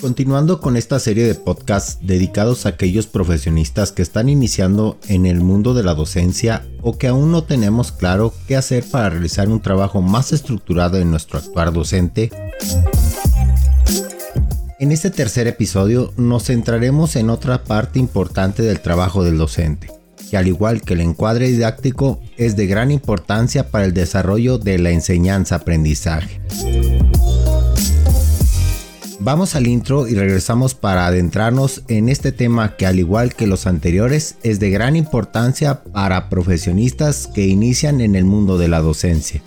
Continuando 0.00 0.60
con 0.60 0.76
esta 0.76 0.98
serie 0.98 1.26
de 1.26 1.34
podcasts 1.36 1.98
dedicados 2.02 2.66
a 2.66 2.70
aquellos 2.70 3.06
profesionistas 3.06 3.92
que 3.92 4.02
están 4.02 4.28
iniciando 4.28 4.98
en 5.06 5.26
el 5.26 5.40
mundo 5.40 5.74
de 5.74 5.84
la 5.84 5.94
docencia 5.94 6.66
o 6.82 6.98
que 6.98 7.06
aún 7.06 7.30
no 7.30 7.44
tenemos 7.44 7.92
claro 7.92 8.34
qué 8.48 8.56
hacer 8.56 8.84
para 8.90 9.10
realizar 9.10 9.48
un 9.48 9.60
trabajo 9.60 10.02
más 10.02 10.32
estructurado 10.32 10.98
en 10.98 11.10
nuestro 11.10 11.38
actuar 11.38 11.72
docente, 11.72 12.30
en 14.80 14.92
este 14.92 15.10
tercer 15.10 15.48
episodio 15.48 16.12
nos 16.16 16.44
centraremos 16.44 17.16
en 17.16 17.30
otra 17.30 17.64
parte 17.64 17.98
importante 17.98 18.62
del 18.62 18.80
trabajo 18.80 19.24
del 19.24 19.36
docente, 19.36 19.90
que 20.30 20.36
al 20.36 20.46
igual 20.46 20.82
que 20.82 20.94
el 20.94 21.00
encuadre 21.00 21.48
didáctico 21.48 22.20
es 22.36 22.54
de 22.54 22.66
gran 22.66 22.92
importancia 22.92 23.70
para 23.70 23.84
el 23.84 23.92
desarrollo 23.92 24.58
de 24.58 24.78
la 24.78 24.90
enseñanza-aprendizaje. 24.90 26.40
Vamos 29.20 29.56
al 29.56 29.66
intro 29.66 30.06
y 30.06 30.14
regresamos 30.14 30.74
para 30.74 31.08
adentrarnos 31.08 31.82
en 31.88 32.08
este 32.08 32.30
tema 32.30 32.76
que 32.76 32.86
al 32.86 33.00
igual 33.00 33.34
que 33.34 33.48
los 33.48 33.66
anteriores 33.66 34.36
es 34.44 34.60
de 34.60 34.70
gran 34.70 34.94
importancia 34.94 35.82
para 35.82 36.28
profesionistas 36.28 37.26
que 37.26 37.46
inician 37.46 38.00
en 38.00 38.14
el 38.14 38.24
mundo 38.24 38.58
de 38.58 38.68
la 38.68 38.80
docencia. 38.80 39.42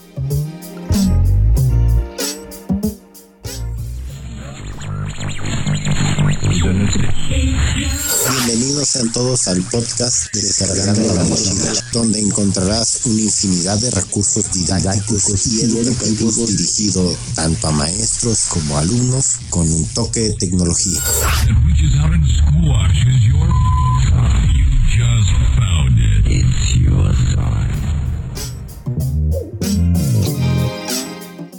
Bienvenidos 8.81 8.89
sean 8.89 9.11
todos 9.11 9.47
al 9.47 9.61
podcast 9.61 10.33
de 10.33 10.41
Descargando 10.41 11.13
la 11.13 11.23
Mochila, 11.25 11.71
donde 11.93 12.19
encontrarás 12.19 13.05
una 13.05 13.21
infinidad 13.21 13.77
de 13.77 13.91
recursos 13.91 14.51
didácticos 14.51 15.45
y 15.45 15.61
educativos 15.61 16.47
dirigidos 16.47 17.15
tanto 17.35 17.67
a 17.67 17.71
maestros 17.73 18.45
como 18.49 18.79
alumnos 18.79 19.37
con 19.51 19.71
un 19.71 19.85
toque 19.93 20.21
de 20.21 20.33
tecnología. 20.33 20.99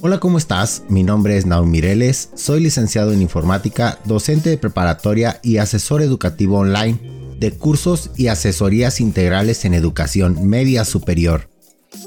Hola, 0.00 0.18
¿cómo 0.18 0.38
estás? 0.38 0.82
Mi 0.88 1.04
nombre 1.04 1.36
es 1.36 1.46
Naum 1.46 1.70
Mireles, 1.70 2.30
soy 2.34 2.60
licenciado 2.60 3.12
en 3.12 3.22
informática, 3.22 4.00
docente 4.04 4.50
de 4.50 4.58
preparatoria 4.58 5.38
y 5.44 5.58
asesor 5.58 6.02
educativo 6.02 6.58
online 6.58 7.11
de 7.42 7.50
cursos 7.50 8.10
y 8.16 8.28
asesorías 8.28 9.00
integrales 9.00 9.64
en 9.64 9.74
educación 9.74 10.48
media 10.48 10.84
superior, 10.84 11.48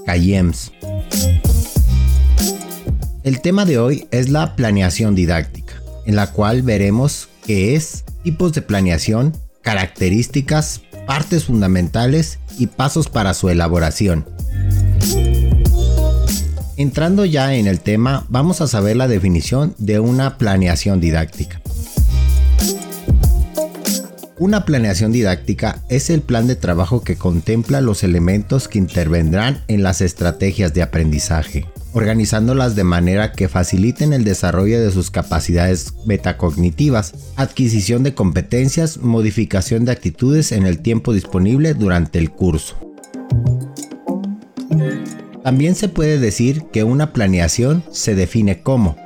CAIEMS. 0.05 0.71
El 3.23 3.41
tema 3.41 3.65
de 3.65 3.77
hoy 3.77 4.07
es 4.11 4.29
la 4.29 4.55
planeación 4.55 5.13
didáctica, 5.13 5.73
en 6.05 6.15
la 6.15 6.31
cual 6.31 6.61
veremos 6.61 7.27
qué 7.45 7.75
es, 7.75 8.05
tipos 8.23 8.53
de 8.53 8.61
planeación, 8.61 9.37
características, 9.61 10.81
partes 11.05 11.43
fundamentales 11.43 12.39
y 12.57 12.67
pasos 12.67 13.09
para 13.09 13.33
su 13.33 13.49
elaboración. 13.49 14.25
Entrando 16.77 17.25
ya 17.25 17.55
en 17.55 17.67
el 17.67 17.81
tema, 17.81 18.25
vamos 18.29 18.61
a 18.61 18.67
saber 18.67 18.95
la 18.95 19.09
definición 19.09 19.75
de 19.79 19.99
una 19.99 20.37
planeación 20.37 21.01
didáctica. 21.01 21.61
Una 24.37 24.65
planeación 24.65 25.13
didáctica 25.13 25.81
es 25.87 26.09
el 26.09 26.19
plan 26.19 26.45
de 26.45 26.57
trabajo 26.57 27.01
que 27.01 27.15
contempla 27.15 27.79
los 27.79 28.03
elementos 28.03 28.67
que 28.67 28.77
intervendrán 28.77 29.63
en 29.69 29.81
las 29.81 30.01
estrategias 30.01 30.73
de 30.73 30.81
aprendizaje, 30.81 31.65
organizándolas 31.93 32.75
de 32.75 32.83
manera 32.83 33.31
que 33.31 33.47
faciliten 33.47 34.11
el 34.11 34.25
desarrollo 34.25 34.83
de 34.83 34.91
sus 34.91 35.09
capacidades 35.09 35.93
metacognitivas, 36.05 37.13
adquisición 37.37 38.03
de 38.03 38.13
competencias, 38.13 38.97
modificación 38.97 39.85
de 39.85 39.93
actitudes 39.93 40.51
en 40.51 40.65
el 40.65 40.79
tiempo 40.79 41.13
disponible 41.13 41.73
durante 41.73 42.19
el 42.19 42.29
curso. 42.29 42.75
También 45.45 45.75
se 45.75 45.87
puede 45.87 46.19
decir 46.19 46.63
que 46.73 46.83
una 46.83 47.13
planeación 47.13 47.85
se 47.89 48.15
define 48.15 48.63
como 48.63 48.97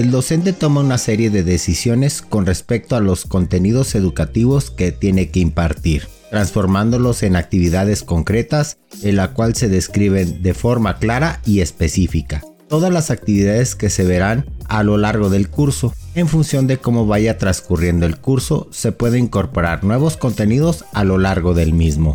el 0.00 0.12
docente 0.12 0.52
toma 0.52 0.80
una 0.80 0.96
serie 0.96 1.28
de 1.28 1.42
decisiones 1.42 2.22
con 2.22 2.46
respecto 2.46 2.94
a 2.94 3.00
los 3.00 3.24
contenidos 3.24 3.96
educativos 3.96 4.70
que 4.70 4.92
tiene 4.92 5.30
que 5.30 5.40
impartir, 5.40 6.06
transformándolos 6.30 7.24
en 7.24 7.34
actividades 7.34 8.04
concretas 8.04 8.78
en 9.02 9.16
la 9.16 9.32
cual 9.32 9.56
se 9.56 9.68
describen 9.68 10.40
de 10.42 10.54
forma 10.54 10.98
clara 10.98 11.40
y 11.44 11.60
específica 11.60 12.42
todas 12.68 12.92
las 12.92 13.10
actividades 13.10 13.74
que 13.74 13.88
se 13.88 14.04
verán 14.04 14.44
a 14.68 14.82
lo 14.82 14.98
largo 14.98 15.30
del 15.30 15.48
curso. 15.48 15.94
En 16.14 16.28
función 16.28 16.66
de 16.66 16.76
cómo 16.76 17.06
vaya 17.06 17.38
transcurriendo 17.38 18.04
el 18.04 18.18
curso, 18.18 18.68
se 18.70 18.92
puede 18.92 19.18
incorporar 19.18 19.84
nuevos 19.84 20.18
contenidos 20.18 20.84
a 20.92 21.02
lo 21.02 21.16
largo 21.16 21.54
del 21.54 21.72
mismo. 21.72 22.14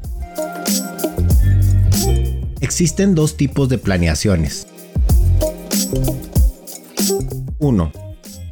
Existen 2.61 3.15
dos 3.15 3.35
tipos 3.35 3.67
de 3.67 3.79
planeaciones. 3.79 4.67
1. 7.63 7.93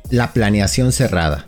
La 0.09 0.31
planeación 0.31 0.93
cerrada. 0.93 1.45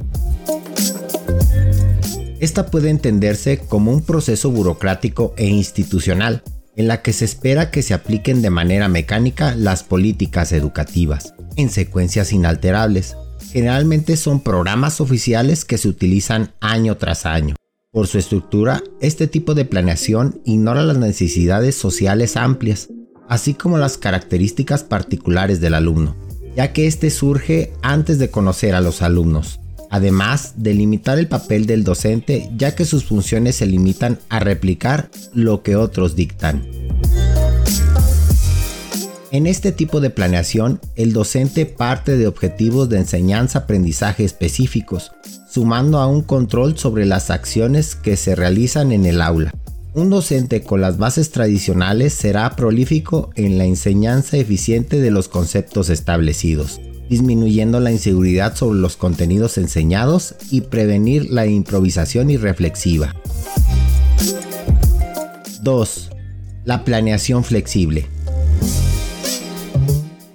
Esta 2.42 2.66
puede 2.66 2.90
entenderse 2.90 3.58
como 3.58 3.94
un 3.94 4.02
proceso 4.02 4.52
burocrático 4.52 5.34
e 5.38 5.48
institucional 5.48 6.44
en 6.76 6.90
la 6.90 7.02
que 7.02 7.14
se 7.14 7.24
espera 7.24 7.72
que 7.72 7.82
se 7.82 7.94
apliquen 7.94 8.42
de 8.42 8.50
manera 8.50 8.90
mecánica 8.90 9.56
las 9.56 9.84
políticas 9.84 10.52
educativas, 10.52 11.36
en 11.56 11.70
secuencias 11.70 12.34
inalterables. 12.34 13.16
Generalmente 13.54 14.18
son 14.18 14.42
programas 14.42 15.00
oficiales 15.00 15.64
que 15.64 15.78
se 15.78 15.88
utilizan 15.88 16.52
año 16.60 16.98
tras 16.98 17.26
año. 17.26 17.56
Por 17.92 18.08
su 18.08 18.18
estructura, 18.18 18.84
este 19.00 19.28
tipo 19.28 19.54
de 19.54 19.64
planeación 19.64 20.42
ignora 20.44 20.84
las 20.84 20.98
necesidades 20.98 21.76
sociales 21.76 22.36
amplias, 22.36 22.90
así 23.30 23.54
como 23.54 23.78
las 23.78 23.98
características 23.98 24.84
particulares 24.84 25.62
del 25.62 25.76
alumno, 25.76 26.18
ya 26.56 26.74
que 26.74 26.88
éste 26.88 27.10
surge 27.10 27.74
antes 27.82 28.20
de 28.20 28.30
conocer 28.30 28.76
a 28.76 28.82
los 28.82 29.02
alumnos. 29.02 29.60
Además 29.90 30.54
de 30.58 30.74
limitar 30.74 31.20
el 31.20 31.28
papel 31.28 31.66
del 31.66 31.84
docente, 31.84 32.50
ya 32.58 32.76
que 32.76 32.86
sus 32.86 33.06
funciones 33.06 33.58
se 33.58 33.68
limitan 33.68 34.20
a 34.30 34.40
replicar 34.40 35.10
lo 35.34 35.62
que 35.62 35.76
otros 35.76 36.16
dictan. 36.16 36.64
En 39.30 39.48
este 39.48 39.72
tipo 39.72 40.00
de 40.00 40.12
planeación, 40.12 40.80
el 40.96 41.12
docente 41.12 41.66
parte 41.66 42.18
de 42.18 42.28
objetivos 42.28 42.90
de 42.90 43.00
enseñanza-aprendizaje 43.00 44.24
específicos, 44.24 45.12
sumando 45.50 45.98
a 46.00 46.08
un 46.08 46.22
control 46.22 46.78
sobre 46.78 47.06
las 47.06 47.32
acciones 47.32 47.96
que 47.96 48.16
se 48.16 48.36
realizan 48.36 48.92
en 48.92 49.06
el 49.06 49.22
aula. 49.22 49.54
Un 49.96 50.10
docente 50.10 50.64
con 50.64 50.82
las 50.82 50.98
bases 50.98 51.30
tradicionales 51.30 52.14
será 52.14 52.56
prolífico 52.56 53.30
en 53.36 53.60
la 53.60 53.66
enseñanza 53.66 54.38
eficiente 54.38 55.00
de 55.00 55.12
los 55.12 55.28
conceptos 55.28 55.90
establecidos, 55.90 56.82
disminuyendo 57.10 57.80
la 57.80 57.92
inseguridad 57.92 58.56
sobre 58.56 58.80
los 58.80 58.98
contenidos 58.98 59.60
enseñados 59.60 60.34
y 60.50 60.62
prevenir 60.62 61.30
la 61.30 61.46
improvisación 61.46 62.32
irreflexiva. 62.32 63.16
2. 65.62 66.10
La 66.66 66.84
planeación 66.84 67.44
flexible. 67.44 68.08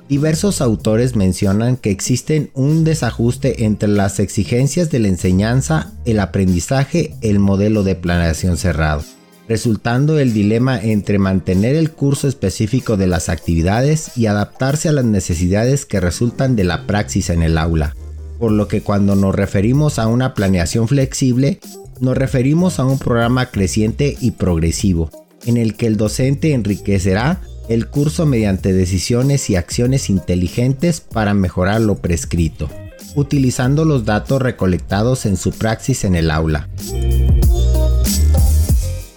Diversos 0.09 0.61
autores 0.61 1.17
mencionan 1.17 1.77
que 1.77 1.91
existen 1.91 2.51
un 2.55 2.85
desajuste 2.85 3.65
entre 3.65 3.89
las 3.89 4.21
exigencias 4.21 4.91
de 4.91 5.01
la 5.01 5.09
enseñanza, 5.09 5.93
el 6.05 6.21
aprendizaje, 6.21 7.15
el 7.23 7.41
modelo 7.41 7.83
de 7.83 7.95
planeación 7.97 8.57
cerrado, 8.57 9.03
resultando 9.49 10.19
el 10.19 10.33
dilema 10.33 10.81
entre 10.81 11.19
mantener 11.19 11.75
el 11.75 11.91
curso 11.91 12.29
específico 12.29 12.97
de 12.97 13.07
las 13.07 13.29
actividades 13.29 14.17
y 14.17 14.27
adaptarse 14.27 14.89
a 14.89 14.93
las 14.93 15.05
necesidades 15.05 15.87
que 15.87 16.01
resultan 16.01 16.55
de 16.55 16.65
la 16.65 16.87
praxis 16.87 17.31
en 17.31 17.43
el 17.43 17.57
aula. 17.57 17.97
Por 18.39 18.53
lo 18.53 18.69
que 18.69 18.83
cuando 18.83 19.17
nos 19.17 19.35
referimos 19.35 19.99
a 19.99 20.07
una 20.07 20.35
planeación 20.35 20.87
flexible, 20.87 21.61
nos 22.01 22.17
referimos 22.17 22.79
a 22.79 22.85
un 22.85 22.99
programa 22.99 23.47
creciente 23.47 24.17
y 24.21 24.33
progresivo, 24.33 25.11
en 25.47 25.57
el 25.57 25.75
que 25.77 25.87
el 25.87 25.97
docente 25.97 26.53
enriquecerá 26.53 27.41
el 27.69 27.89
curso 27.89 28.27
mediante 28.27 28.73
decisiones 28.73 29.51
y 29.51 29.57
acciones 29.57 30.09
inteligentes 30.09 31.01
para 31.01 31.35
mejorar 31.35 31.81
lo 31.81 31.97
prescrito, 31.97 32.71
utilizando 33.15 33.85
los 33.85 34.05
datos 34.05 34.41
recolectados 34.41 35.27
en 35.27 35.37
su 35.37 35.51
praxis 35.53 36.05
en 36.05 36.15
el 36.15 36.31
aula. 36.31 36.69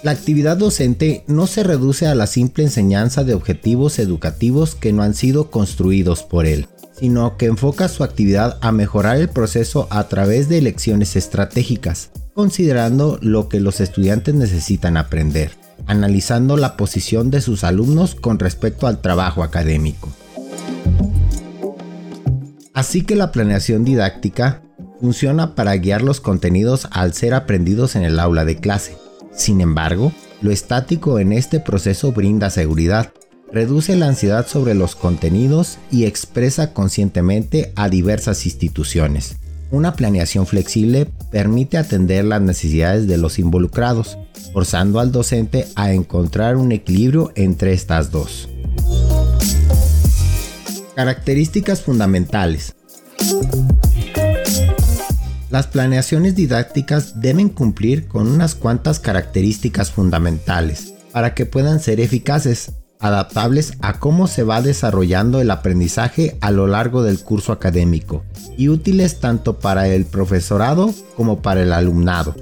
La 0.04 0.12
actividad 0.12 0.58
docente 0.58 1.24
no 1.28 1.46
se 1.46 1.64
reduce 1.64 2.08
a 2.08 2.16
la 2.16 2.26
simple 2.26 2.64
enseñanza 2.64 3.24
de 3.24 3.36
objetivos 3.36 4.00
educativos 4.00 4.74
que 4.74 4.94
no 4.94 5.04
han 5.04 5.14
sido 5.14 5.52
construidos 5.52 6.24
por 6.24 6.48
él, 6.48 6.68
sino 7.00 7.38
que 7.38 7.46
enfoca 7.46 7.88
su 7.88 8.04
actividad 8.04 8.58
a 8.62 8.72
mejorar 8.72 9.18
el 9.18 9.30
proceso 9.30 9.88
a 9.92 10.08
través 10.08 10.50
de 10.50 10.60
lecciones 10.60 11.16
estratégicas, 11.16 12.10
considerando 12.34 13.20
lo 13.22 13.48
que 13.48 13.60
los 13.60 13.80
estudiantes 13.80 14.34
necesitan 14.34 14.98
aprender, 14.98 15.52
analizando 15.86 16.58
la 16.58 16.78
posición 16.78 17.30
de 17.30 17.42
sus 17.42 17.64
alumnos 17.64 18.16
con 18.16 18.40
respecto 18.40 18.88
al 18.88 19.02
trabajo 19.02 19.44
académico. 19.44 20.10
Así 22.74 23.04
que 23.04 23.16
la 23.16 23.32
planeación 23.32 23.84
didáctica 23.84 24.64
funciona 25.00 25.54
para 25.54 25.76
guiar 25.78 26.02
los 26.02 26.22
contenidos 26.22 26.88
al 26.90 27.14
ser 27.14 27.36
aprendidos 27.36 27.96
en 27.96 28.02
el 28.02 28.20
aula 28.20 28.46
de 28.46 28.56
clase. 28.56 28.98
Sin 29.36 29.62
embargo, 29.62 30.12
lo 30.42 30.52
estático 30.52 31.20
en 31.20 31.32
este 31.32 31.60
proceso 31.60 32.12
brinda 32.12 32.50
seguridad, 32.50 33.14
reduce 33.52 33.96
la 33.96 34.08
ansiedad 34.08 34.48
sobre 34.48 34.76
los 34.76 34.96
contenidos 34.96 35.78
y 35.92 36.06
expresa 36.06 36.74
conscientemente 36.74 37.74
a 37.76 37.90
diversas 37.90 38.46
instituciones. 38.46 39.38
Una 39.72 39.94
planeación 39.94 40.48
flexible 40.48 41.08
permite 41.32 41.78
atender 41.78 42.26
las 42.26 42.42
necesidades 42.42 43.08
de 43.08 43.18
los 43.18 43.40
involucrados, 43.40 44.18
forzando 44.54 45.00
al 45.00 45.12
docente 45.12 45.66
a 45.76 45.94
encontrar 45.94 46.58
un 46.58 46.74
equilibrio 46.74 47.32
entre 47.36 47.72
estas 47.72 48.12
dos. 48.12 48.50
Características 50.96 51.82
fundamentales. 51.82 52.76
Las 55.52 55.68
planeaciones 55.68 56.34
didácticas 56.34 57.20
deben 57.20 57.50
cumplir 57.50 58.08
con 58.08 58.28
unas 58.28 58.56
cuantas 58.56 59.00
características 59.00 59.92
fundamentales 59.92 60.94
para 61.12 61.34
que 61.34 61.46
puedan 61.46 61.82
ser 61.82 62.00
eficaces, 62.00 62.72
adaptables 63.02 63.74
a 63.82 64.00
cómo 64.00 64.28
se 64.28 64.44
va 64.44 64.62
desarrollando 64.62 65.42
el 65.42 65.52
aprendizaje 65.52 66.38
a 66.40 66.52
lo 66.52 66.68
largo 66.68 67.04
del 67.04 67.20
curso 67.20 67.52
académico 67.52 68.24
y 68.58 68.70
útiles 68.70 69.20
tanto 69.20 69.60
para 69.60 69.90
el 69.90 70.06
profesorado 70.06 70.94
como 71.18 71.42
para 71.42 71.64
el 71.64 71.74
alumnado. 71.74 72.34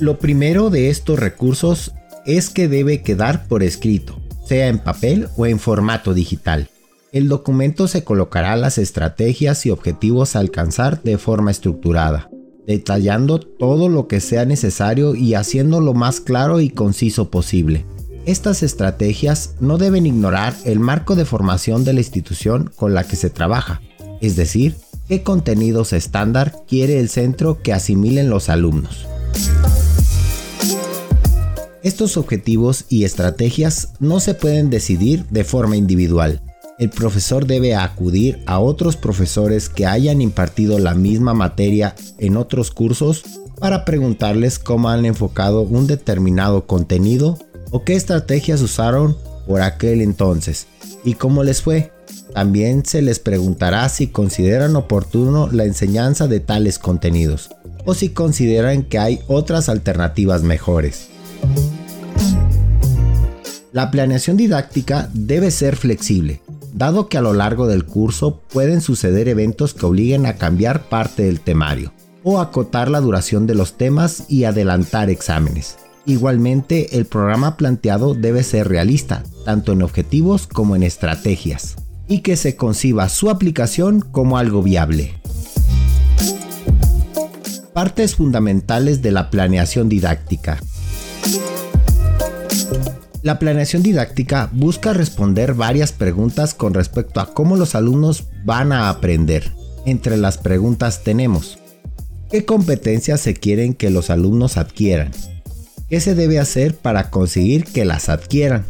Lo 0.00 0.18
primero 0.18 0.70
de 0.70 0.88
estos 0.88 1.18
recursos 1.18 1.92
es 2.24 2.48
que 2.48 2.68
debe 2.68 3.02
quedar 3.02 3.46
por 3.46 3.62
escrito, 3.62 4.18
sea 4.46 4.68
en 4.68 4.78
papel 4.78 5.28
o 5.36 5.44
en 5.44 5.58
formato 5.58 6.14
digital. 6.14 6.70
El 7.12 7.28
documento 7.28 7.88
se 7.88 8.04
colocará 8.04 8.56
las 8.56 8.78
estrategias 8.78 9.66
y 9.66 9.70
objetivos 9.70 10.34
a 10.34 10.38
alcanzar 10.38 11.02
de 11.02 11.18
forma 11.18 11.50
estructurada, 11.50 12.30
detallando 12.66 13.38
todo 13.38 13.90
lo 13.90 14.08
que 14.08 14.18
sea 14.18 14.46
necesario 14.46 15.14
y 15.14 15.34
haciendo 15.34 15.82
lo 15.82 15.92
más 15.92 16.20
claro 16.20 16.62
y 16.62 16.70
conciso 16.70 17.30
posible. 17.30 17.84
Estas 18.24 18.62
estrategias 18.62 19.56
no 19.60 19.76
deben 19.76 20.06
ignorar 20.06 20.56
el 20.64 20.80
marco 20.80 21.14
de 21.14 21.26
formación 21.26 21.84
de 21.84 21.92
la 21.92 22.00
institución 22.00 22.72
con 22.76 22.94
la 22.94 23.04
que 23.04 23.16
se 23.16 23.28
trabaja, 23.28 23.82
es 24.22 24.34
decir, 24.34 24.76
qué 25.06 25.22
contenidos 25.22 25.92
estándar 25.92 26.64
quiere 26.66 26.98
el 26.98 27.10
centro 27.10 27.60
que 27.60 27.74
asimilen 27.74 28.30
los 28.30 28.48
alumnos. 28.48 29.06
Estos 31.82 32.16
objetivos 32.16 32.86
y 32.88 33.04
estrategias 33.04 33.92
no 34.00 34.18
se 34.18 34.32
pueden 34.32 34.70
decidir 34.70 35.26
de 35.26 35.44
forma 35.44 35.76
individual, 35.76 36.40
el 36.82 36.90
profesor 36.90 37.46
debe 37.46 37.76
acudir 37.76 38.42
a 38.44 38.58
otros 38.58 38.96
profesores 38.96 39.68
que 39.68 39.86
hayan 39.86 40.20
impartido 40.20 40.80
la 40.80 40.94
misma 40.94 41.32
materia 41.32 41.94
en 42.18 42.36
otros 42.36 42.72
cursos 42.72 43.22
para 43.60 43.84
preguntarles 43.84 44.58
cómo 44.58 44.88
han 44.88 45.04
enfocado 45.04 45.62
un 45.62 45.86
determinado 45.86 46.66
contenido 46.66 47.38
o 47.70 47.84
qué 47.84 47.94
estrategias 47.94 48.60
usaron 48.62 49.16
por 49.46 49.60
aquel 49.60 50.00
entonces 50.00 50.66
y 51.04 51.14
cómo 51.14 51.44
les 51.44 51.62
fue. 51.62 51.92
También 52.34 52.84
se 52.84 53.00
les 53.00 53.20
preguntará 53.20 53.88
si 53.88 54.08
consideran 54.08 54.74
oportuno 54.74 55.48
la 55.52 55.64
enseñanza 55.64 56.26
de 56.26 56.40
tales 56.40 56.80
contenidos 56.80 57.50
o 57.84 57.94
si 57.94 58.08
consideran 58.08 58.82
que 58.82 58.98
hay 58.98 59.20
otras 59.28 59.68
alternativas 59.68 60.42
mejores. 60.42 61.10
La 63.70 63.92
planeación 63.92 64.36
didáctica 64.36 65.08
debe 65.14 65.52
ser 65.52 65.76
flexible, 65.76 66.42
dado 66.72 67.08
que 67.08 67.18
a 67.18 67.22
lo 67.22 67.34
largo 67.34 67.66
del 67.66 67.84
curso 67.84 68.40
pueden 68.52 68.80
suceder 68.80 69.28
eventos 69.28 69.74
que 69.74 69.86
obliguen 69.86 70.26
a 70.26 70.34
cambiar 70.34 70.88
parte 70.88 71.24
del 71.24 71.40
temario, 71.40 71.92
o 72.22 72.40
acotar 72.40 72.90
la 72.90 73.00
duración 73.00 73.46
de 73.46 73.54
los 73.54 73.76
temas 73.76 74.24
y 74.28 74.44
adelantar 74.44 75.10
exámenes. 75.10 75.76
Igualmente, 76.04 76.96
el 76.98 77.06
programa 77.06 77.56
planteado 77.56 78.14
debe 78.14 78.42
ser 78.42 78.68
realista, 78.68 79.22
tanto 79.44 79.72
en 79.72 79.82
objetivos 79.82 80.46
como 80.46 80.74
en 80.74 80.82
estrategias, 80.82 81.76
y 82.08 82.20
que 82.20 82.36
se 82.36 82.56
conciba 82.56 83.08
su 83.08 83.30
aplicación 83.30 84.00
como 84.00 84.36
algo 84.36 84.62
viable. 84.62 85.14
Partes 87.72 88.16
fundamentales 88.16 89.00
de 89.00 89.12
la 89.12 89.30
planeación 89.30 89.88
didáctica. 89.88 90.58
La 93.22 93.38
planeación 93.38 93.84
didáctica 93.84 94.50
busca 94.52 94.92
responder 94.92 95.54
varias 95.54 95.92
preguntas 95.92 96.54
con 96.54 96.74
respecto 96.74 97.20
a 97.20 97.32
cómo 97.32 97.56
los 97.56 97.76
alumnos 97.76 98.24
van 98.44 98.72
a 98.72 98.88
aprender. 98.88 99.52
Entre 99.86 100.16
las 100.16 100.38
preguntas 100.38 101.04
tenemos, 101.04 101.56
¿qué 102.32 102.44
competencias 102.44 103.20
se 103.20 103.34
quieren 103.34 103.74
que 103.74 103.90
los 103.90 104.10
alumnos 104.10 104.56
adquieran? 104.56 105.12
¿Qué 105.88 106.00
se 106.00 106.16
debe 106.16 106.40
hacer 106.40 106.74
para 106.74 107.10
conseguir 107.10 107.64
que 107.64 107.84
las 107.84 108.08
adquieran? 108.08 108.64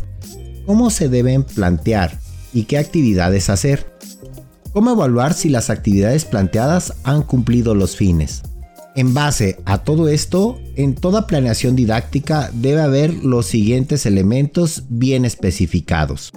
¿Cómo 0.66 0.90
se 0.90 1.08
deben 1.08 1.44
plantear 1.44 2.18
y 2.52 2.64
qué 2.64 2.76
actividades 2.76 3.48
hacer? 3.48 3.86
¿Cómo 4.74 4.90
evaluar 4.92 5.32
si 5.32 5.48
las 5.48 5.70
actividades 5.70 6.26
planteadas 6.26 6.92
han 7.04 7.22
cumplido 7.22 7.74
los 7.74 7.96
fines? 7.96 8.42
En 8.94 9.14
base 9.14 9.58
a 9.64 9.78
todo 9.78 10.08
esto, 10.08 10.60
en 10.76 10.94
toda 10.94 11.26
planeación 11.26 11.74
didáctica 11.74 12.50
debe 12.52 12.82
haber 12.82 13.24
los 13.24 13.46
siguientes 13.46 14.04
elementos 14.04 14.84
bien 14.90 15.24
especificados. 15.24 16.30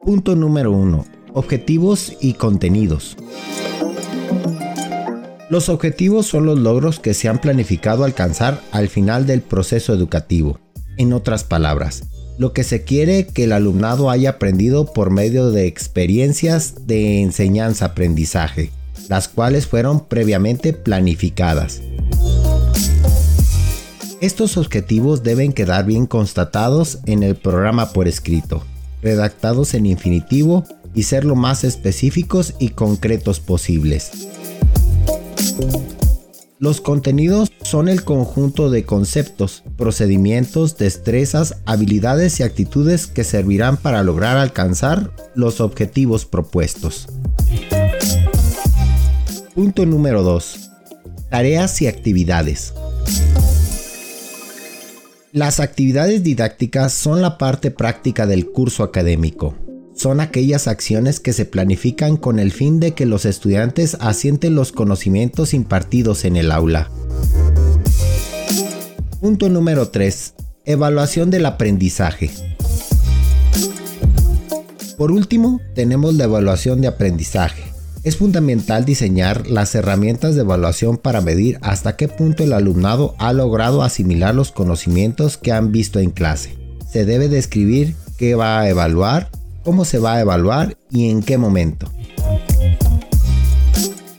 Punto 0.00 0.34
número 0.34 0.72
1. 0.72 1.04
Objetivos 1.34 2.14
y 2.22 2.34
contenidos. 2.34 3.18
Los 5.50 5.68
objetivos 5.68 6.26
son 6.26 6.46
los 6.46 6.58
logros 6.58 6.98
que 6.98 7.12
se 7.12 7.28
han 7.28 7.38
planificado 7.38 8.04
alcanzar 8.04 8.62
al 8.72 8.88
final 8.88 9.26
del 9.26 9.42
proceso 9.42 9.92
educativo. 9.92 10.58
En 10.96 11.12
otras 11.12 11.44
palabras, 11.44 12.04
lo 12.38 12.54
que 12.54 12.64
se 12.64 12.82
quiere 12.82 13.26
que 13.26 13.44
el 13.44 13.52
alumnado 13.52 14.08
haya 14.08 14.30
aprendido 14.30 14.94
por 14.94 15.10
medio 15.10 15.50
de 15.50 15.66
experiencias 15.66 16.86
de 16.86 17.20
enseñanza-aprendizaje 17.20 18.70
las 19.08 19.28
cuales 19.28 19.66
fueron 19.66 20.06
previamente 20.06 20.72
planificadas. 20.72 21.80
Estos 24.20 24.56
objetivos 24.56 25.22
deben 25.22 25.52
quedar 25.52 25.84
bien 25.84 26.06
constatados 26.06 26.98
en 27.06 27.22
el 27.22 27.36
programa 27.36 27.92
por 27.92 28.08
escrito, 28.08 28.64
redactados 29.02 29.74
en 29.74 29.86
infinitivo 29.86 30.64
y 30.94 31.02
ser 31.02 31.24
lo 31.24 31.36
más 31.36 31.64
específicos 31.64 32.54
y 32.58 32.70
concretos 32.70 33.40
posibles. 33.40 34.10
Los 36.58 36.80
contenidos 36.80 37.52
son 37.62 37.90
el 37.90 38.02
conjunto 38.02 38.70
de 38.70 38.84
conceptos, 38.84 39.62
procedimientos, 39.76 40.78
destrezas, 40.78 41.56
habilidades 41.66 42.40
y 42.40 42.44
actitudes 42.44 43.06
que 43.06 43.24
servirán 43.24 43.76
para 43.76 44.02
lograr 44.02 44.38
alcanzar 44.38 45.10
los 45.34 45.60
objetivos 45.60 46.24
propuestos. 46.24 47.08
Punto 49.56 49.86
número 49.86 50.22
2. 50.22 50.70
Tareas 51.30 51.80
y 51.80 51.86
actividades. 51.86 52.74
Las 55.32 55.60
actividades 55.60 56.22
didácticas 56.22 56.92
son 56.92 57.22
la 57.22 57.38
parte 57.38 57.70
práctica 57.70 58.26
del 58.26 58.50
curso 58.50 58.82
académico. 58.82 59.54
Son 59.94 60.20
aquellas 60.20 60.68
acciones 60.68 61.20
que 61.20 61.32
se 61.32 61.46
planifican 61.46 62.18
con 62.18 62.38
el 62.38 62.52
fin 62.52 62.80
de 62.80 62.92
que 62.92 63.06
los 63.06 63.24
estudiantes 63.24 63.96
asienten 63.98 64.54
los 64.54 64.72
conocimientos 64.72 65.54
impartidos 65.54 66.26
en 66.26 66.36
el 66.36 66.52
aula. 66.52 66.90
Punto 69.22 69.48
número 69.48 69.88
3. 69.88 70.34
Evaluación 70.66 71.30
del 71.30 71.46
aprendizaje. 71.46 72.30
Por 74.98 75.12
último, 75.12 75.62
tenemos 75.74 76.12
la 76.12 76.24
evaluación 76.24 76.82
de 76.82 76.88
aprendizaje 76.88 77.75
es 78.06 78.18
fundamental 78.18 78.84
diseñar 78.84 79.48
las 79.48 79.74
herramientas 79.74 80.36
de 80.36 80.42
evaluación 80.42 80.96
para 80.96 81.20
medir 81.20 81.58
hasta 81.60 81.96
qué 81.96 82.06
punto 82.06 82.44
el 82.44 82.52
alumnado 82.52 83.16
ha 83.18 83.32
logrado 83.32 83.82
asimilar 83.82 84.32
los 84.32 84.52
conocimientos 84.52 85.36
que 85.36 85.50
han 85.50 85.72
visto 85.72 85.98
en 85.98 86.10
clase. 86.10 86.56
Se 86.88 87.04
debe 87.04 87.28
describir 87.28 87.96
qué 88.16 88.36
va 88.36 88.60
a 88.60 88.68
evaluar, 88.68 89.28
cómo 89.64 89.84
se 89.84 89.98
va 89.98 90.14
a 90.14 90.20
evaluar 90.20 90.78
y 90.88 91.10
en 91.10 91.20
qué 91.20 91.36
momento. 91.36 91.90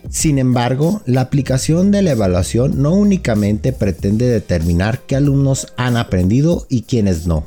Sin 0.10 0.38
embargo, 0.38 1.02
la 1.06 1.22
aplicación 1.22 1.90
de 1.90 2.02
la 2.02 2.12
evaluación 2.12 2.82
no 2.82 2.92
únicamente 2.92 3.72
pretende 3.72 4.28
determinar 4.28 5.00
qué 5.08 5.16
alumnos 5.16 5.74
han 5.78 5.96
aprendido 5.96 6.68
y 6.68 6.82
quiénes 6.82 7.26
no, 7.26 7.46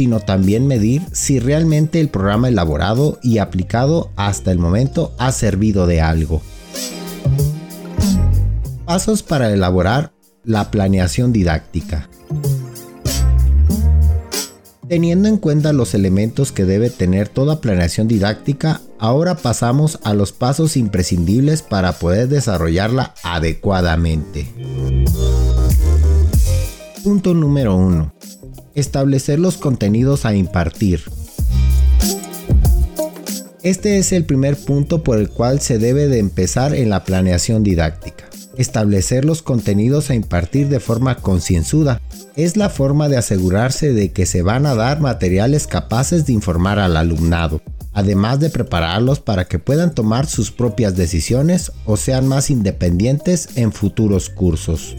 sino 0.00 0.18
también 0.18 0.66
medir 0.66 1.02
si 1.12 1.40
realmente 1.40 2.00
el 2.00 2.08
programa 2.08 2.48
elaborado 2.48 3.18
y 3.22 3.36
aplicado 3.36 4.10
hasta 4.16 4.50
el 4.50 4.58
momento 4.58 5.12
ha 5.18 5.30
servido 5.30 5.86
de 5.86 6.00
algo. 6.00 6.40
Pasos 8.86 9.22
para 9.22 9.52
elaborar 9.52 10.14
la 10.42 10.70
planeación 10.70 11.34
didáctica. 11.34 12.08
Teniendo 14.88 15.28
en 15.28 15.36
cuenta 15.36 15.74
los 15.74 15.92
elementos 15.92 16.50
que 16.50 16.64
debe 16.64 16.88
tener 16.88 17.28
toda 17.28 17.60
planeación 17.60 18.08
didáctica, 18.08 18.80
ahora 18.98 19.34
pasamos 19.34 19.98
a 20.02 20.14
los 20.14 20.32
pasos 20.32 20.78
imprescindibles 20.78 21.60
para 21.60 21.92
poder 21.92 22.28
desarrollarla 22.28 23.12
adecuadamente. 23.22 24.50
Punto 27.04 27.34
número 27.34 27.76
1. 27.76 28.19
Establecer 28.80 29.38
los 29.38 29.58
contenidos 29.58 30.24
a 30.24 30.34
impartir. 30.34 31.02
Este 33.62 33.98
es 33.98 34.10
el 34.12 34.24
primer 34.24 34.56
punto 34.56 35.02
por 35.02 35.18
el 35.18 35.28
cual 35.28 35.60
se 35.60 35.78
debe 35.78 36.08
de 36.08 36.18
empezar 36.18 36.74
en 36.74 36.88
la 36.88 37.04
planeación 37.04 37.62
didáctica. 37.62 38.24
Establecer 38.56 39.26
los 39.26 39.42
contenidos 39.42 40.08
a 40.08 40.14
impartir 40.14 40.70
de 40.70 40.80
forma 40.80 41.16
concienzuda 41.16 42.00
es 42.36 42.56
la 42.56 42.70
forma 42.70 43.10
de 43.10 43.18
asegurarse 43.18 43.92
de 43.92 44.12
que 44.12 44.24
se 44.24 44.40
van 44.40 44.64
a 44.64 44.74
dar 44.74 45.00
materiales 45.00 45.66
capaces 45.66 46.24
de 46.24 46.32
informar 46.32 46.78
al 46.78 46.96
alumnado, 46.96 47.60
además 47.92 48.40
de 48.40 48.48
prepararlos 48.48 49.20
para 49.20 49.44
que 49.44 49.58
puedan 49.58 49.94
tomar 49.94 50.26
sus 50.26 50.50
propias 50.50 50.96
decisiones 50.96 51.70
o 51.84 51.98
sean 51.98 52.26
más 52.26 52.48
independientes 52.48 53.50
en 53.56 53.72
futuros 53.72 54.30
cursos. 54.30 54.96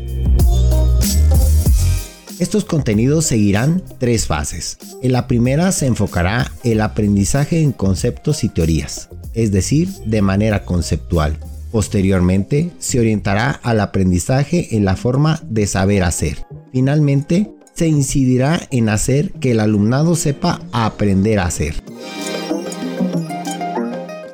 Estos 2.41 2.65
contenidos 2.65 3.25
seguirán 3.25 3.83
tres 3.99 4.25
fases. 4.25 4.79
En 5.03 5.11
la 5.11 5.27
primera 5.27 5.71
se 5.71 5.85
enfocará 5.85 6.51
el 6.63 6.81
aprendizaje 6.81 7.61
en 7.61 7.71
conceptos 7.71 8.43
y 8.43 8.49
teorías, 8.49 9.09
es 9.35 9.51
decir, 9.51 9.89
de 10.07 10.23
manera 10.23 10.65
conceptual. 10.65 11.37
Posteriormente, 11.71 12.71
se 12.79 12.99
orientará 12.99 13.51
al 13.61 13.79
aprendizaje 13.79 14.75
en 14.75 14.85
la 14.85 14.95
forma 14.95 15.39
de 15.43 15.67
saber 15.67 16.01
hacer. 16.01 16.47
Finalmente, 16.71 17.51
se 17.75 17.87
incidirá 17.87 18.59
en 18.71 18.89
hacer 18.89 19.33
que 19.33 19.51
el 19.51 19.59
alumnado 19.59 20.15
sepa 20.15 20.61
aprender 20.71 21.37
a 21.37 21.45
hacer. 21.45 21.75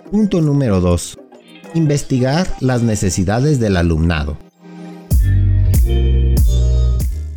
Punto 0.09 0.39
número 0.39 0.79
2. 0.79 1.17
Investigar 1.73 2.47
las 2.61 2.83
necesidades 2.83 3.59
del 3.59 3.75
alumnado. 3.75 4.46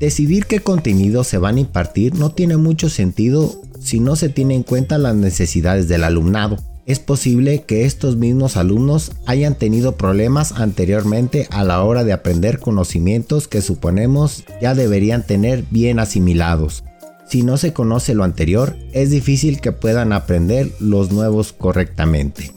Decidir 0.00 0.46
qué 0.46 0.60
contenidos 0.60 1.26
se 1.26 1.36
van 1.36 1.56
a 1.56 1.60
impartir 1.60 2.14
no 2.14 2.30
tiene 2.30 2.56
mucho 2.56 2.88
sentido 2.88 3.60
si 3.80 4.00
no 4.00 4.16
se 4.16 4.30
tiene 4.30 4.54
en 4.54 4.62
cuenta 4.62 4.96
las 4.96 5.14
necesidades 5.14 5.88
del 5.88 6.04
alumnado. 6.04 6.56
Es 6.86 6.98
posible 6.98 7.64
que 7.66 7.84
estos 7.84 8.16
mismos 8.16 8.56
alumnos 8.56 9.12
hayan 9.26 9.56
tenido 9.56 9.96
problemas 9.96 10.52
anteriormente 10.52 11.48
a 11.50 11.64
la 11.64 11.84
hora 11.84 12.02
de 12.02 12.14
aprender 12.14 12.60
conocimientos 12.60 13.46
que 13.46 13.60
suponemos 13.60 14.44
ya 14.62 14.74
deberían 14.74 15.26
tener 15.26 15.64
bien 15.70 15.98
asimilados. 15.98 16.82
Si 17.28 17.42
no 17.42 17.58
se 17.58 17.74
conoce 17.74 18.14
lo 18.14 18.24
anterior, 18.24 18.76
es 18.92 19.10
difícil 19.10 19.60
que 19.60 19.70
puedan 19.70 20.14
aprender 20.14 20.70
los 20.80 21.12
nuevos 21.12 21.52
correctamente. 21.52 22.50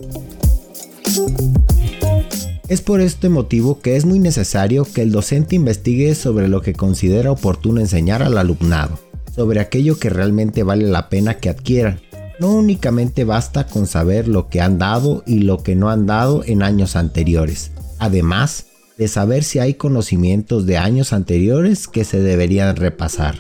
Es 2.74 2.82
por 2.82 3.02
este 3.02 3.30
motivo 3.30 3.82
que 3.82 3.98
es 3.98 4.04
muy 4.04 4.18
necesario 4.18 4.84
que 4.84 5.04
el 5.04 5.12
docente 5.12 5.56
investigue 5.56 6.16
sobre 6.16 6.48
lo 6.48 6.64
que 6.64 6.74
considera 6.74 7.32
oportuno 7.32 7.80
enseñar 7.80 8.24
al 8.24 8.36
alumnado, 8.36 8.98
sobre 9.36 9.60
aquello 9.60 10.00
que 10.00 10.10
realmente 10.10 10.64
vale 10.64 10.86
la 10.86 11.08
pena 11.08 11.36
que 11.36 11.50
adquieran. 11.50 12.00
No 12.40 12.52
únicamente 12.52 13.26
basta 13.26 13.68
con 13.68 13.86
saber 13.86 14.28
lo 14.28 14.50
que 14.50 14.60
han 14.60 14.80
dado 14.80 15.22
y 15.28 15.42
lo 15.42 15.62
que 15.62 15.76
no 15.76 15.92
han 15.92 16.08
dado 16.08 16.44
en 16.44 16.64
años 16.64 16.96
anteriores, 16.96 17.70
además 18.00 18.66
de 18.98 19.08
saber 19.08 19.44
si 19.44 19.60
hay 19.60 19.76
conocimientos 19.76 20.66
de 20.66 20.80
años 20.80 21.14
anteriores 21.14 21.88
que 21.88 22.04
se 22.04 22.22
deberían 22.22 22.76
repasar. 22.76 23.38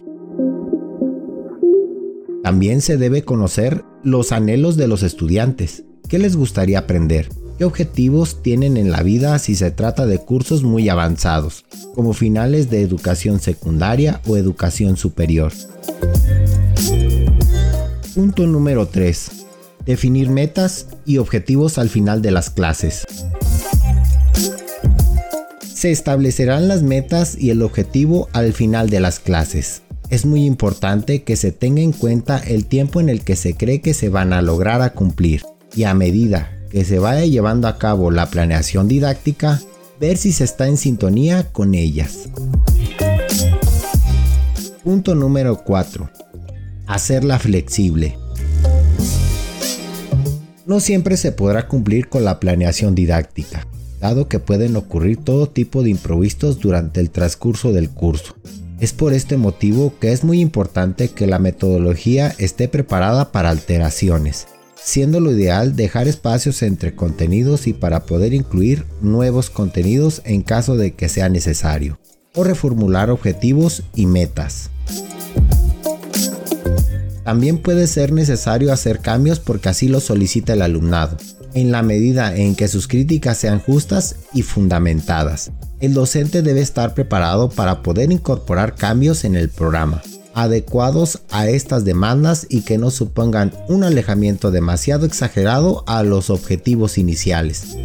También 2.43 2.81
se 2.81 2.97
debe 2.97 3.23
conocer 3.23 3.83
los 4.03 4.31
anhelos 4.31 4.77
de 4.77 4.87
los 4.87 5.01
estudiantes, 5.01 5.85
qué 6.07 6.19
les 6.19 6.35
gustaría 6.35 6.77
aprender, 6.77 7.29
¿Qué 7.57 7.65
objetivos 7.65 8.41
tienen 8.41 8.77
en 8.77 8.89
la 8.89 9.03
vida 9.03 9.37
si 9.37 9.55
se 9.55 9.69
trata 9.69 10.07
de 10.07 10.17
cursos 10.17 10.63
muy 10.63 10.89
avanzados, 10.89 11.65
como 11.93 12.13
finales 12.13 12.71
de 12.71 12.81
educación 12.81 13.39
secundaria 13.39 14.21
o 14.25 14.37
educación 14.37 14.97
superior? 14.97 15.53
Punto 18.15 18.47
número 18.47 18.87
3. 18.87 19.29
Definir 19.85 20.29
metas 20.29 20.87
y 21.05 21.19
objetivos 21.19 21.77
al 21.77 21.89
final 21.89 22.23
de 22.23 22.31
las 22.31 22.49
clases. 22.49 23.05
Se 25.61 25.91
establecerán 25.91 26.67
las 26.67 26.81
metas 26.81 27.37
y 27.37 27.51
el 27.51 27.61
objetivo 27.61 28.29
al 28.33 28.53
final 28.53 28.89
de 28.89 28.99
las 28.99 29.19
clases. 29.19 29.83
Es 30.09 30.25
muy 30.25 30.45
importante 30.45 31.23
que 31.23 31.35
se 31.35 31.51
tenga 31.51 31.81
en 31.81 31.91
cuenta 31.91 32.39
el 32.39 32.65
tiempo 32.65 32.99
en 32.99 33.09
el 33.09 33.23
que 33.23 33.35
se 33.35 33.55
cree 33.55 33.81
que 33.81 33.93
se 33.93 34.09
van 34.09 34.33
a 34.33 34.41
lograr 34.41 34.81
a 34.81 34.93
cumplir 34.93 35.43
y 35.75 35.83
a 35.83 35.93
medida 35.93 36.62
que 36.73 36.83
se 36.85 36.97
vaya 36.97 37.23
llevando 37.23 37.67
a 37.67 37.77
cabo 37.77 38.09
la 38.09 38.31
planeación 38.31 38.87
didáctica, 38.87 39.61
ver 39.99 40.17
si 40.17 40.31
se 40.31 40.43
está 40.43 40.67
en 40.67 40.77
sintonía 40.77 41.51
con 41.51 41.75
ellas. 41.75 42.29
Punto 44.83 45.13
número 45.13 45.63
4. 45.63 46.09
Hacerla 46.87 47.37
flexible. 47.37 48.17
No 50.65 50.79
siempre 50.79 51.15
se 51.15 51.31
podrá 51.31 51.67
cumplir 51.67 52.09
con 52.09 52.25
la 52.25 52.39
planeación 52.39 52.95
didáctica, 52.95 53.67
dado 54.01 54.27
que 54.27 54.39
pueden 54.39 54.75
ocurrir 54.75 55.17
todo 55.17 55.47
tipo 55.47 55.83
de 55.83 55.91
improvisos 55.91 56.59
durante 56.59 57.01
el 57.01 57.11
transcurso 57.11 57.71
del 57.71 57.91
curso. 57.91 58.35
Es 58.79 58.93
por 58.93 59.13
este 59.13 59.37
motivo 59.37 59.93
que 59.99 60.11
es 60.11 60.23
muy 60.23 60.41
importante 60.41 61.09
que 61.09 61.27
la 61.27 61.37
metodología 61.37 62.33
esté 62.39 62.67
preparada 62.67 63.31
para 63.31 63.51
alteraciones 63.51 64.47
siendo 64.83 65.19
lo 65.19 65.31
ideal 65.31 65.75
dejar 65.75 66.07
espacios 66.07 66.61
entre 66.61 66.95
contenidos 66.95 67.67
y 67.67 67.73
para 67.73 68.05
poder 68.05 68.33
incluir 68.33 68.85
nuevos 69.01 69.49
contenidos 69.49 70.21
en 70.25 70.41
caso 70.41 70.75
de 70.75 70.93
que 70.93 71.09
sea 71.09 71.29
necesario, 71.29 71.99
o 72.35 72.43
reformular 72.43 73.09
objetivos 73.09 73.83
y 73.95 74.05
metas. 74.05 74.69
También 77.23 77.59
puede 77.59 77.87
ser 77.87 78.11
necesario 78.11 78.73
hacer 78.73 78.99
cambios 78.99 79.39
porque 79.39 79.69
así 79.69 79.87
lo 79.87 80.01
solicita 80.01 80.53
el 80.53 80.61
alumnado, 80.61 81.17
en 81.53 81.71
la 81.71 81.81
medida 81.81 82.35
en 82.35 82.55
que 82.55 82.67
sus 82.67 82.87
críticas 82.87 83.37
sean 83.37 83.59
justas 83.59 84.17
y 84.33 84.41
fundamentadas. 84.41 85.51
El 85.79 85.93
docente 85.93 86.41
debe 86.41 86.61
estar 86.61 86.93
preparado 86.93 87.49
para 87.49 87.81
poder 87.81 88.11
incorporar 88.11 88.75
cambios 88.75 89.23
en 89.23 89.35
el 89.35 89.49
programa 89.49 90.01
adecuados 90.33 91.21
a 91.29 91.47
estas 91.47 91.85
demandas 91.85 92.47
y 92.49 92.61
que 92.61 92.77
no 92.77 92.91
supongan 92.91 93.53
un 93.67 93.83
alejamiento 93.83 94.51
demasiado 94.51 95.05
exagerado 95.05 95.83
a 95.87 96.03
los 96.03 96.29
objetivos 96.29 96.97
iniciales. 96.97 97.77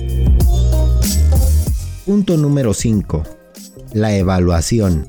Punto 2.07 2.37
número 2.37 2.75
5. 2.75 3.23
La 3.93 4.17
evaluación. 4.17 5.09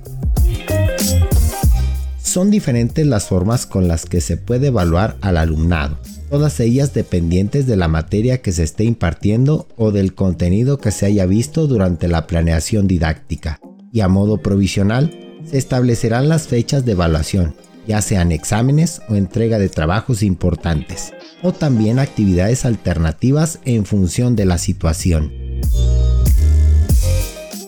Son 2.22 2.52
diferentes 2.52 3.08
las 3.08 3.28
formas 3.28 3.66
con 3.66 3.88
las 3.88 4.06
que 4.06 4.22
se 4.22 4.38
puede 4.38 4.68
evaluar 4.68 5.18
al 5.22 5.38
alumnado, 5.38 5.98
todas 6.30 6.60
ellas 6.60 6.94
dependientes 6.94 7.66
de 7.66 7.76
la 7.76 7.88
materia 7.88 8.42
que 8.42 8.52
se 8.52 8.64
esté 8.64 8.84
impartiendo 8.84 9.68
o 9.78 9.92
del 9.92 10.14
contenido 10.14 10.78
que 10.78 10.92
se 10.92 11.08
haya 11.08 11.26
visto 11.26 11.66
durante 11.66 12.08
la 12.08 12.28
planeación 12.28 12.88
didáctica, 12.88 13.60
y 13.92 14.02
a 14.02 14.08
modo 14.10 14.38
provisional 14.38 15.29
se 15.50 15.58
establecerán 15.58 16.30
las 16.30 16.48
fechas 16.48 16.86
de 16.86 16.92
evaluación, 16.92 17.56
ya 17.88 18.02
sean 18.02 18.32
exámenes 18.32 19.02
o 19.10 19.16
entrega 19.16 19.58
de 19.58 19.70
trabajos 19.70 20.22
importantes, 20.22 21.14
o 21.42 21.54
también 21.54 22.00
actividades 22.00 22.66
alternativas 22.66 23.60
en 23.66 23.86
función 23.86 24.36
de 24.36 24.46
la 24.46 24.58
situación. 24.58 25.32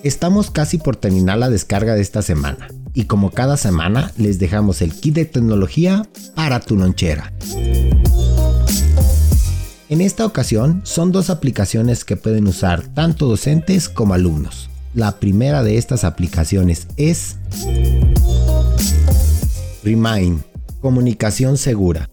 Estamos 0.03 0.51
casi 0.51 0.77
por 0.77 0.95
terminar 0.95 1.37
la 1.37 1.49
descarga 1.49 1.95
de 1.95 2.01
esta 2.01 2.21
semana, 2.21 2.67
y 2.93 3.05
como 3.05 3.31
cada 3.31 3.57
semana 3.57 4.11
les 4.17 4.39
dejamos 4.39 4.81
el 4.81 4.93
kit 4.93 5.15
de 5.15 5.25
tecnología 5.25 6.07
para 6.35 6.59
tu 6.59 6.75
lonchera. 6.77 7.31
En 9.89 10.01
esta 10.01 10.25
ocasión 10.25 10.81
son 10.85 11.11
dos 11.11 11.29
aplicaciones 11.29 12.05
que 12.05 12.15
pueden 12.15 12.47
usar 12.47 12.87
tanto 12.93 13.27
docentes 13.27 13.89
como 13.89 14.13
alumnos. 14.13 14.70
La 14.93 15.19
primera 15.19 15.63
de 15.63 15.77
estas 15.77 16.03
aplicaciones 16.03 16.87
es 16.97 17.37
Remind, 19.83 20.41
comunicación 20.81 21.57
segura. 21.57 22.09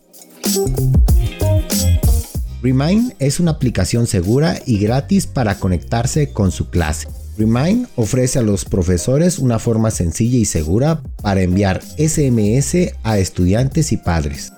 Remind 2.62 3.14
es 3.18 3.40
una 3.40 3.50
aplicación 3.52 4.06
segura 4.06 4.61
y 4.64 4.78
gratis 4.78 5.26
para 5.26 5.58
conectarse 5.58 6.32
con 6.32 6.52
su 6.52 6.70
clase. 6.70 7.08
Remind 7.37 7.88
ofrece 7.97 8.38
a 8.38 8.42
los 8.42 8.64
profesores 8.64 9.40
una 9.40 9.58
forma 9.58 9.90
sencilla 9.90 10.38
y 10.38 10.44
segura 10.44 11.02
para 11.20 11.42
enviar 11.42 11.82
SMS 11.99 12.92
a 13.02 13.18
estudiantes 13.18 13.90
y 13.90 13.97
padres. 13.97 14.52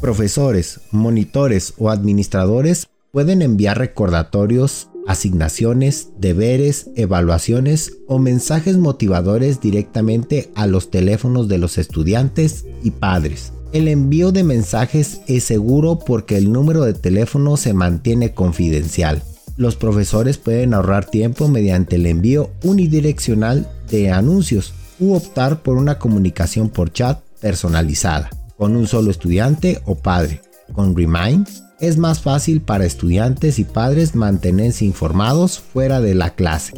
Profesores, 0.00 0.80
monitores 0.90 1.74
o 1.78 1.90
administradores 1.90 2.88
pueden 3.12 3.40
enviar 3.40 3.78
recordatorios, 3.78 4.88
asignaciones, 5.06 6.08
deberes, 6.18 6.90
evaluaciones 6.96 7.98
o 8.08 8.18
mensajes 8.18 8.78
motivadores 8.78 9.60
directamente 9.60 10.50
a 10.54 10.66
los 10.66 10.90
teléfonos 10.90 11.48
de 11.48 11.58
los 11.58 11.78
estudiantes 11.78 12.64
y 12.82 12.90
padres. 12.90 13.52
El 13.72 13.88
envío 13.88 14.32
de 14.32 14.44
mensajes 14.44 15.20
es 15.26 15.44
seguro 15.44 15.98
porque 15.98 16.36
el 16.36 16.52
número 16.52 16.84
de 16.84 16.94
teléfono 16.94 17.56
se 17.56 17.74
mantiene 17.74 18.32
confidencial 18.32 19.22
los 19.56 19.76
profesores 19.76 20.36
pueden 20.36 20.74
ahorrar 20.74 21.04
tiempo 21.04 21.48
mediante 21.48 21.96
el 21.96 22.06
envío 22.06 22.50
unidireccional 22.64 23.68
de 23.88 24.10
anuncios 24.10 24.74
u 24.98 25.14
optar 25.14 25.62
por 25.62 25.76
una 25.76 25.98
comunicación 25.98 26.68
por 26.68 26.92
chat 26.92 27.20
personalizada 27.40 28.30
con 28.56 28.74
un 28.76 28.86
solo 28.86 29.10
estudiante 29.10 29.80
o 29.84 29.96
padre. 29.96 30.40
Con 30.72 30.96
Remind 30.96 31.46
es 31.80 31.98
más 31.98 32.20
fácil 32.20 32.60
para 32.60 32.84
estudiantes 32.84 33.58
y 33.58 33.64
padres 33.64 34.14
mantenerse 34.14 34.84
informados 34.84 35.60
fuera 35.60 36.00
de 36.00 36.14
la 36.14 36.30
clase. 36.30 36.74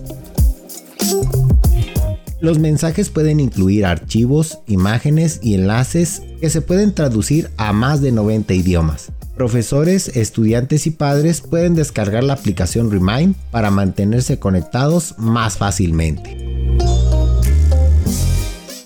Los 2.41 2.59
mensajes 2.59 3.09
pueden 3.09 3.41
incluir 3.41 3.87
archivos, 3.87 4.59
imágenes 4.67 5.41
y 5.43 5.55
enlaces 5.55 6.23
que 6.41 6.51
se 6.51 6.61
pueden 6.61 6.95
traducir 6.95 7.51
a 7.57 7.73
más 7.73 8.03
de 8.03 8.13
90 8.13 8.55
idiomas. 8.55 9.11
Profesores, 9.37 10.17
estudiantes 10.17 10.87
y 10.87 10.91
padres 10.91 11.41
pueden 11.41 11.75
descargar 11.75 12.25
la 12.25 12.35
aplicación 12.35 12.91
Remind 12.91 13.37
para 13.51 13.71
mantenerse 13.71 14.39
conectados 14.39 15.15
más 15.19 15.59
fácilmente. 15.59 16.37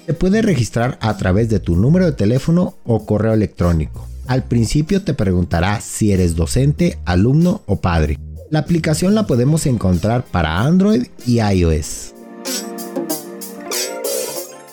Se 0.07 0.14
puede 0.14 0.43
registrar 0.43 0.99
a 1.00 1.17
través 1.17 1.49
de 1.49 1.61
tu 1.61 1.76
número 1.76 2.07
de 2.07 2.12
teléfono 2.12 2.75
o 2.85 3.07
correo 3.07 3.33
electrónico. 3.33 4.10
Al 4.30 4.44
principio 4.44 5.02
te 5.02 5.12
preguntará 5.12 5.80
si 5.80 6.12
eres 6.12 6.37
docente, 6.37 7.00
alumno 7.04 7.62
o 7.66 7.80
padre. 7.80 8.16
La 8.49 8.60
aplicación 8.60 9.16
la 9.16 9.26
podemos 9.26 9.66
encontrar 9.66 10.25
para 10.25 10.60
Android 10.60 11.08
y 11.26 11.40
iOS. 11.40 12.14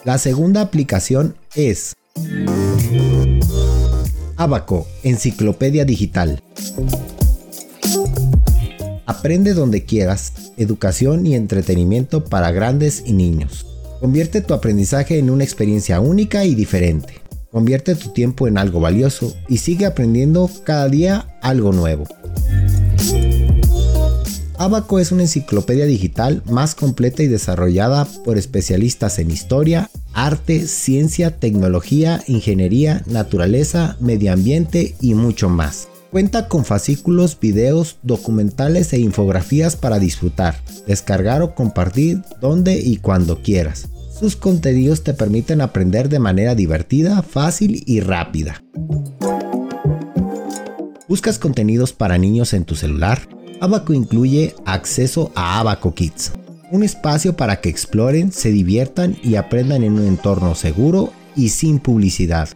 La 0.05 0.19
segunda 0.19 0.61
aplicación 0.61 1.35
es 1.55 1.95
Abaco, 4.35 4.85
Enciclopedia 5.01 5.85
Digital. 5.85 6.43
Aprende 9.07 9.55
donde 9.55 9.85
quieras, 9.85 10.33
educación 10.57 11.25
y 11.25 11.33
entretenimiento 11.33 12.25
para 12.25 12.51
grandes 12.51 13.01
y 13.07 13.13
niños. 13.13 13.65
Convierte 13.99 14.41
tu 14.41 14.53
aprendizaje 14.53 15.17
en 15.17 15.31
una 15.31 15.43
experiencia 15.43 15.99
única 15.99 16.45
y 16.45 16.53
diferente. 16.53 17.26
Convierte 17.51 17.95
tu 17.95 18.09
tiempo 18.09 18.47
en 18.47 18.57
algo 18.57 18.79
valioso 18.79 19.33
y 19.47 19.57
sigue 19.57 19.85
aprendiendo 19.85 20.49
cada 20.63 20.89
día 20.89 21.37
algo 21.41 21.71
nuevo. 21.71 22.05
Abaco 24.57 24.99
es 24.99 25.11
una 25.11 25.21
enciclopedia 25.21 25.85
digital 25.85 26.41
más 26.49 26.73
completa 26.73 27.21
y 27.23 27.27
desarrollada 27.27 28.05
por 28.25 28.37
especialistas 28.37 29.19
en 29.19 29.29
historia, 29.29 29.89
arte, 30.13 30.67
ciencia, 30.67 31.39
tecnología, 31.39 32.23
ingeniería, 32.27 33.03
naturaleza, 33.05 33.97
medio 33.99 34.33
ambiente 34.33 34.95
y 34.99 35.13
mucho 35.13 35.47
más. 35.47 35.87
Cuenta 36.11 36.47
con 36.47 36.65
fascículos, 36.65 37.39
videos, 37.39 37.97
documentales 38.01 38.91
e 38.93 38.99
infografías 38.99 39.75
para 39.75 39.99
disfrutar, 39.99 40.59
descargar 40.87 41.43
o 41.43 41.53
compartir 41.53 42.23
donde 42.41 42.79
y 42.79 42.97
cuando 42.97 43.41
quieras. 43.41 43.89
Sus 44.19 44.35
contenidos 44.35 45.03
te 45.03 45.13
permiten 45.13 45.61
aprender 45.61 46.09
de 46.09 46.17
manera 46.17 46.55
divertida, 46.55 47.21
fácil 47.21 47.83
y 47.85 47.99
rápida. 47.99 48.63
¿Buscas 51.07 51.37
contenidos 51.37 51.93
para 51.93 52.17
niños 52.17 52.53
en 52.53 52.65
tu 52.65 52.75
celular? 52.75 53.29
Abaco 53.61 53.93
incluye 53.93 54.55
acceso 54.65 55.31
a 55.35 55.59
Abaco 55.59 55.93
Kids, 55.93 56.31
un 56.71 56.81
espacio 56.83 57.37
para 57.37 57.61
que 57.61 57.69
exploren, 57.69 58.31
se 58.31 58.51
diviertan 58.51 59.15
y 59.23 59.35
aprendan 59.35 59.83
en 59.83 59.93
un 59.93 60.07
entorno 60.07 60.55
seguro 60.55 61.13
y 61.35 61.49
sin 61.49 61.77
publicidad. 61.77 62.49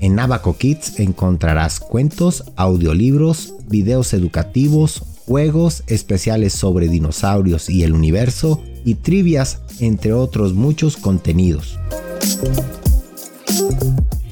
En 0.00 0.18
Abaco 0.18 0.58
Kids 0.58 1.00
encontrarás 1.00 1.80
cuentos, 1.80 2.44
audiolibros, 2.56 3.54
videos 3.68 4.12
educativos, 4.12 5.02
juegos 5.26 5.82
especiales 5.86 6.52
sobre 6.52 6.88
dinosaurios 6.88 7.68
y 7.68 7.82
el 7.84 7.92
universo 7.92 8.62
y 8.88 8.94
trivias, 8.94 9.58
entre 9.80 10.14
otros 10.14 10.54
muchos 10.54 10.96
contenidos. 10.96 11.78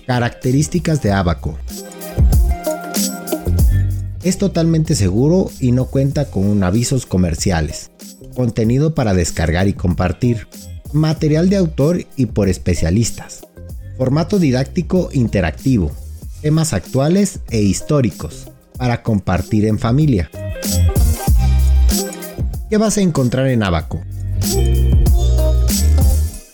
Características 0.07 1.03
de 1.03 1.12
Abaco. 1.12 1.59
Es 4.23 4.38
totalmente 4.38 4.95
seguro 4.95 5.51
y 5.61 5.73
no 5.73 5.85
cuenta 5.85 6.31
con 6.31 6.64
avisos 6.64 7.05
comerciales. 7.05 7.90
Contenido 8.35 8.95
para 8.95 9.12
descargar 9.12 9.69
y 9.69 9.75
compartir. 9.75 10.49
Material 10.95 11.51
de 11.51 11.57
autor 11.57 12.07
y 12.16 12.25
por 12.25 12.49
especialistas. 12.49 13.42
Formato 13.99 14.38
didáctico 14.38 15.11
interactivo. 15.12 15.92
Temas 16.40 16.73
actuales 16.73 17.40
e 17.51 17.61
históricos. 17.61 18.49
Para 18.79 19.03
compartir 19.03 19.66
en 19.66 19.79
familia. 19.79 20.31
¿Qué 22.71 22.79
vas 22.79 22.97
a 22.97 23.03
encontrar 23.03 23.49
en 23.49 23.62
Abaco? 23.62 24.01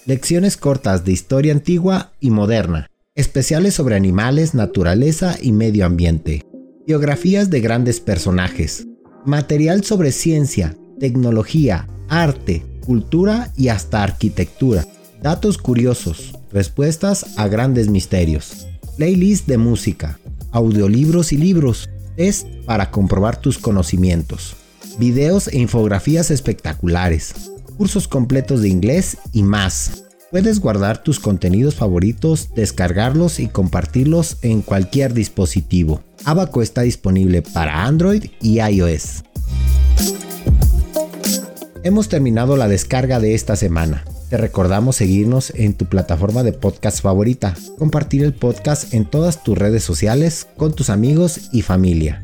Lecciones 0.05 0.57
cortas 0.57 1.05
de 1.05 1.13
historia 1.13 1.53
antigua 1.53 2.11
y 2.19 2.31
moderna. 2.31 2.91
Especiales 3.15 3.75
sobre 3.75 3.95
animales, 3.95 4.53
naturaleza 4.53 5.37
y 5.41 5.53
medio 5.53 5.87
ambiente. 5.87 6.45
Biografías 6.89 7.51
de 7.51 7.61
grandes 7.61 8.01
personajes, 8.01 8.85
material 9.25 9.85
sobre 9.85 10.11
ciencia, 10.11 10.77
tecnología, 10.99 11.87
arte, 12.09 12.65
cultura 12.85 13.53
y 13.57 13.69
hasta 13.69 14.03
arquitectura, 14.03 14.85
datos 15.23 15.57
curiosos, 15.57 16.37
respuestas 16.51 17.39
a 17.39 17.47
grandes 17.47 17.89
misterios, 17.89 18.67
playlist 18.97 19.47
de 19.47 19.59
música, 19.59 20.19
audiolibros 20.51 21.33
y 21.33 21.37
libros, 21.37 21.89
test 22.17 22.49
para 22.67 22.91
comprobar 22.91 23.41
tus 23.41 23.57
conocimientos, 23.57 24.57
videos 24.99 25.47
e 25.47 25.59
infografías 25.59 26.33
espectaculares, 26.33 27.52
cursos 27.73 28.09
completos 28.09 28.63
de 28.63 28.69
inglés 28.69 29.19
y 29.33 29.43
más. 29.43 30.05
Puedes 30.31 30.61
guardar 30.61 31.03
tus 31.03 31.21
contenidos 31.21 31.75
favoritos, 31.75 32.55
descargarlos 32.55 33.39
y 33.39 33.49
compartirlos 33.49 34.39
en 34.43 34.63
cualquier 34.63 35.13
dispositivo. 35.13 36.03
Abaco 36.25 36.63
está 36.63 36.83
disponible 36.83 37.43
para 37.43 37.85
Android 37.85 38.25
y 38.41 38.61
iOS. 38.61 39.25
Hemos 41.85 42.09
terminado 42.09 42.57
la 42.57 42.69
descarga 42.69 43.21
de 43.21 43.35
esta 43.35 43.57
semana. 43.57 44.05
Te 44.31 44.39
recordamos 44.39 44.97
seguirnos 44.97 45.53
en 45.55 45.75
tu 45.75 45.85
plataforma 45.85 46.43
de 46.43 46.55
podcast 46.55 47.03
favorita, 47.03 47.55
compartir 47.77 48.23
el 48.25 48.33
podcast 48.33 48.95
en 48.95 49.05
todas 49.05 49.43
tus 49.43 49.59
redes 49.59 49.85
sociales 49.85 50.47
con 50.57 50.75
tus 50.75 50.89
amigos 50.89 51.51
y 51.53 51.61
familia. 51.61 52.22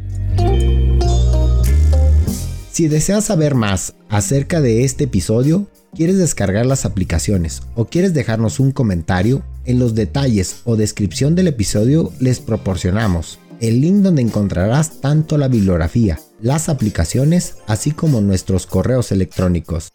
Si 2.79 2.87
deseas 2.87 3.25
saber 3.25 3.57
más 3.57 3.95
acerca 4.09 4.61
de 4.61 4.85
este 4.85 5.03
episodio, 5.03 5.67
quieres 5.97 6.17
descargar 6.17 6.65
las 6.65 6.85
aplicaciones 6.85 7.65
o 7.75 7.87
quieres 7.87 8.15
dejarnos 8.15 8.61
un 8.61 8.71
comentario, 8.71 9.43
en 9.65 9.81
los 9.81 9.97
detalles 9.97 10.61
o 10.63 10.77
descripción 10.77 11.35
del 11.35 11.49
episodio 11.49 12.13
les 12.21 12.39
proporcionamos 12.39 13.41
el 13.61 13.81
link 13.81 13.97
donde 13.97 14.23
encontrarás 14.23 15.01
tanto 15.01 15.39
la 15.39 15.49
bibliografía, 15.49 16.21
las 16.41 16.69
aplicaciones, 16.69 17.57
así 17.67 17.91
como 17.91 18.21
nuestros 18.21 18.69
correos 18.69 19.11
electrónicos. 19.11 19.89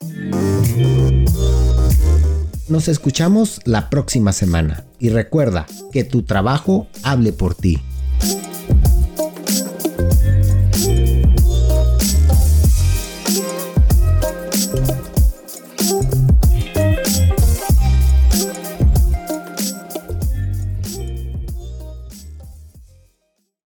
Nos 2.67 2.89
escuchamos 2.89 3.61
la 3.63 3.89
próxima 3.89 4.33
semana 4.33 4.83
y 4.99 5.07
recuerda 5.07 5.67
que 5.93 6.03
tu 6.03 6.23
trabajo 6.23 6.87
hable 7.01 7.31
por 7.31 7.55
ti. 7.55 7.81